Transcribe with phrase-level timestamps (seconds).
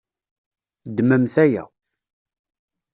[0.89, 1.63] Ddmemt aya.